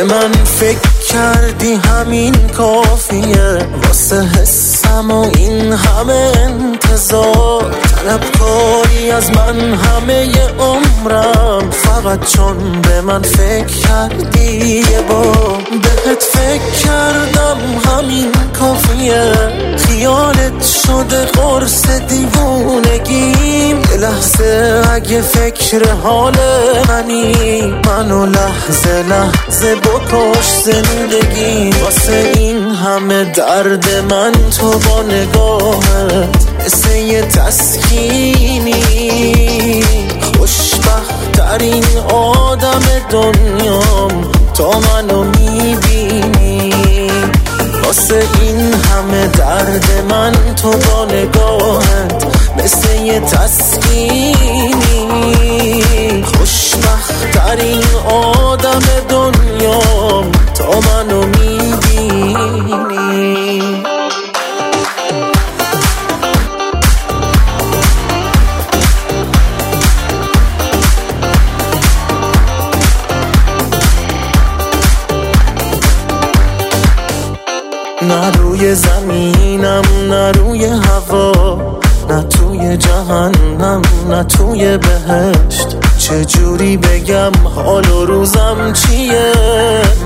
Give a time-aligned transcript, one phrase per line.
[0.00, 3.58] به من فکر کردی همین کافیه.
[3.82, 7.74] واسه حسم و این همه انتظار.
[7.96, 10.28] طلبکاری از من همه
[10.58, 11.70] عمرم.
[11.70, 15.32] فقط چون به من فکر کردی یه با
[15.82, 19.32] بهت فکر کردم همین کافیه.
[20.00, 23.80] خیالت شده قرص دیوونگیم.
[23.90, 26.34] یه لحظه اگه فکر حال
[26.88, 36.96] منی منو لحظه لحظه بکش زندگی واسه این همه درد من تو با نگاهت مثل
[36.96, 38.74] یه تسکینی.
[40.38, 46.70] خوشبخت ترین آدم دنیام تا منو می‌بینی.
[47.84, 49.89] واسه این همه درد
[50.62, 52.26] تو با نگاهت
[52.58, 54.39] مثل یه تسکینی
[78.02, 81.58] نه روی زمینم نه روی هوا
[82.10, 85.76] نه توی جهنم نه توی بهشت.
[85.98, 89.32] چجوری بگم حال و روزم چیه؟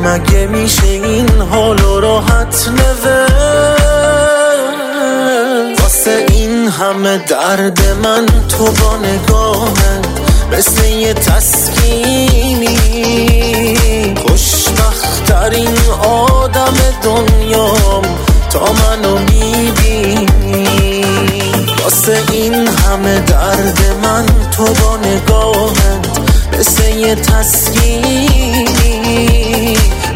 [0.05, 3.33] مگه میشه این حال و راحت نوشت؟
[5.81, 10.07] واسه این همه درد من تو با نگاهت
[10.53, 12.79] مثل یه تسکینی.
[14.27, 16.34] خوشبخت ترین آدم
[17.03, 18.03] دنیام
[18.51, 21.05] تا منو می‌بینی.
[21.85, 26.19] واسه این همه درد من تو با نگاهت
[26.59, 28.65] مثل یه تسکینی.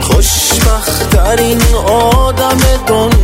[0.00, 3.17] خوشبخت در این آدم دنیا